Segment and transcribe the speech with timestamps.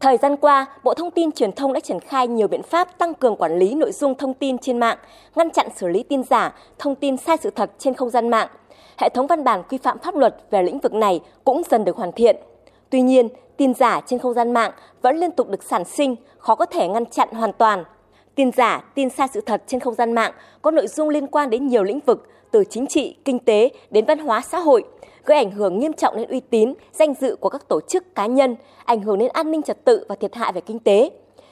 [0.00, 3.14] Thời gian qua, Bộ Thông tin Truyền thông đã triển khai nhiều biện pháp tăng
[3.14, 4.98] cường quản lý nội dung thông tin trên mạng,
[5.34, 8.48] ngăn chặn xử lý tin giả, thông tin sai sự thật trên không gian mạng.
[8.98, 11.96] Hệ thống văn bản quy phạm pháp luật về lĩnh vực này cũng dần được
[11.96, 12.36] hoàn thiện.
[12.90, 14.72] Tuy nhiên, tin giả trên không gian mạng
[15.02, 17.84] vẫn liên tục được sản sinh, khó có thể ngăn chặn hoàn toàn.
[18.38, 20.32] Tin giả, tin sai sự thật trên không gian mạng
[20.62, 24.04] có nội dung liên quan đến nhiều lĩnh vực, từ chính trị, kinh tế đến
[24.04, 24.84] văn hóa xã hội,
[25.24, 28.26] gây ảnh hưởng nghiêm trọng đến uy tín, danh dự của các tổ chức cá
[28.26, 31.10] nhân, ảnh hưởng đến an ninh trật tự và thiệt hại về kinh tế.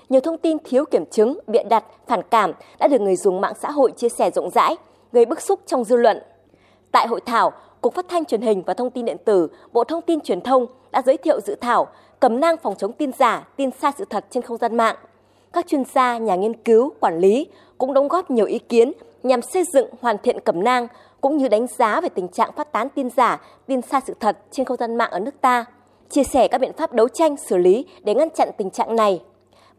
[0.09, 3.55] Nhiều thông tin thiếu kiểm chứng, bịa đặt, phản cảm đã được người dùng mạng
[3.63, 4.77] xã hội chia sẻ rộng rãi,
[5.13, 6.19] gây bức xúc trong dư luận.
[6.93, 10.03] Tại hội thảo, Cục Phát thanh Truyền hình và Thông tin điện tử, Bộ Thông
[10.03, 11.87] tin Truyền thông đã giới thiệu dự thảo
[12.21, 14.97] cẩm nang phòng chống tin giả, tin sai sự thật trên không gian mạng.
[15.57, 17.47] Các chuyên gia, nhà nghiên cứu, quản lý
[17.79, 18.93] cũng đóng góp nhiều ý kiến
[19.23, 20.89] nhằm xây dựng hoàn thiện cẩm nang
[21.21, 24.39] cũng như đánh giá về tình trạng phát tán tin giả, tin sai sự thật
[24.51, 25.65] trên không gian mạng ở nước ta,
[26.11, 29.23] chia sẻ các biện pháp đấu tranh xử lý để ngăn chặn tình trạng này.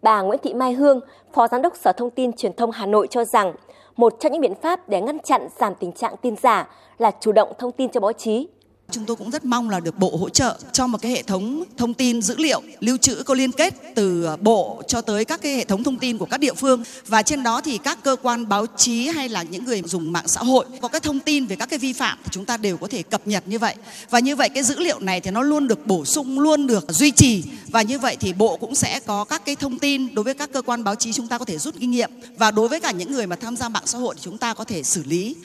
[0.02, 1.00] Bà Nguyễn Thị Mai Hương,
[1.34, 3.54] Phó Giám đốc Sở Thông tin Truyền thông Hà Nội cho rằng,
[3.96, 7.32] một trong những biện pháp để ngăn chặn giảm tình trạng tin giả là chủ
[7.32, 8.48] động thông tin cho báo chí
[8.92, 11.64] Chúng tôi cũng rất mong là được Bộ hỗ trợ cho một cái hệ thống
[11.78, 15.54] thông tin dữ liệu lưu trữ có liên kết từ Bộ cho tới các cái
[15.54, 16.84] hệ thống thông tin của các địa phương.
[17.08, 20.28] Và trên đó thì các cơ quan báo chí hay là những người dùng mạng
[20.28, 22.78] xã hội có cái thông tin về các cái vi phạm thì chúng ta đều
[22.78, 23.76] có thể cập nhật như vậy.
[24.10, 26.86] Và như vậy cái dữ liệu này thì nó luôn được bổ sung, luôn được
[26.90, 27.44] duy trì.
[27.68, 30.52] Và như vậy thì Bộ cũng sẽ có các cái thông tin đối với các
[30.54, 32.12] cơ quan báo chí chúng ta có thể rút kinh nghiệm.
[32.38, 34.54] Và đối với cả những người mà tham gia mạng xã hội thì chúng ta
[34.54, 35.36] có thể xử lý.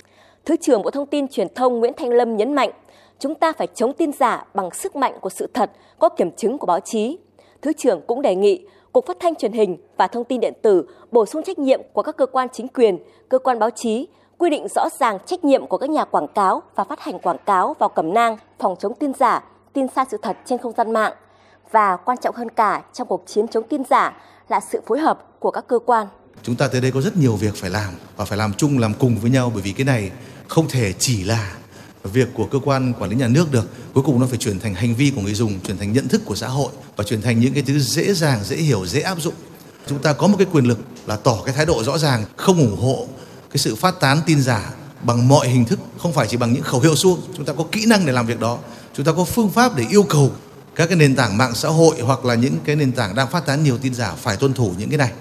[0.44, 2.70] Thứ trưởng Bộ Thông tin Truyền thông Nguyễn Thanh Lâm nhấn mạnh
[3.22, 6.58] chúng ta phải chống tin giả bằng sức mạnh của sự thật, có kiểm chứng
[6.58, 7.18] của báo chí.
[7.62, 10.86] Thứ trưởng cũng đề nghị Cục Phát thanh Truyền hình và Thông tin điện tử
[11.10, 12.98] bổ sung trách nhiệm của các cơ quan chính quyền,
[13.28, 16.62] cơ quan báo chí, quy định rõ ràng trách nhiệm của các nhà quảng cáo
[16.74, 20.18] và phát hành quảng cáo vào cẩm nang phòng chống tin giả, tin sai sự
[20.22, 21.12] thật trên không gian mạng.
[21.70, 24.16] Và quan trọng hơn cả trong cuộc chiến chống tin giả
[24.48, 26.06] là sự phối hợp của các cơ quan.
[26.42, 28.92] Chúng ta tới đây có rất nhiều việc phải làm và phải làm chung làm
[28.98, 30.10] cùng với nhau bởi vì cái này
[30.48, 31.56] không thể chỉ là
[32.04, 34.74] việc của cơ quan quản lý nhà nước được, cuối cùng nó phải chuyển thành
[34.74, 37.40] hành vi của người dùng, chuyển thành nhận thức của xã hội và chuyển thành
[37.40, 39.34] những cái thứ dễ dàng, dễ hiểu, dễ áp dụng.
[39.86, 42.58] Chúng ta có một cái quyền lực là tỏ cái thái độ rõ ràng, không
[42.58, 43.06] ủng hộ
[43.50, 46.62] cái sự phát tán tin giả bằng mọi hình thức, không phải chỉ bằng những
[46.62, 47.20] khẩu hiệu suông.
[47.36, 48.58] Chúng ta có kỹ năng để làm việc đó.
[48.94, 50.30] Chúng ta có phương pháp để yêu cầu
[50.74, 53.46] các cái nền tảng mạng xã hội hoặc là những cái nền tảng đang phát
[53.46, 55.12] tán nhiều tin giả phải tuân thủ những cái này.